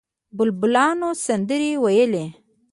[0.37, 2.25] بلبلانو سندرې ویلې.